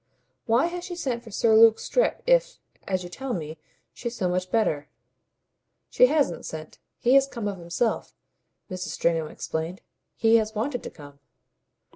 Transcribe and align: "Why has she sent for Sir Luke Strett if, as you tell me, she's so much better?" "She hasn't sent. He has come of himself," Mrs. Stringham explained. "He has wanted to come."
"Why 0.47 0.65
has 0.65 0.85
she 0.85 0.95
sent 0.95 1.23
for 1.23 1.29
Sir 1.29 1.55
Luke 1.55 1.77
Strett 1.77 2.23
if, 2.25 2.57
as 2.87 3.03
you 3.03 3.09
tell 3.11 3.35
me, 3.35 3.59
she's 3.93 4.15
so 4.15 4.27
much 4.27 4.49
better?" 4.49 4.89
"She 5.91 6.07
hasn't 6.07 6.43
sent. 6.47 6.79
He 6.97 7.13
has 7.13 7.27
come 7.27 7.47
of 7.47 7.59
himself," 7.59 8.15
Mrs. 8.71 8.93
Stringham 8.97 9.27
explained. 9.29 9.81
"He 10.15 10.37
has 10.37 10.55
wanted 10.55 10.81
to 10.81 10.89
come." 10.89 11.19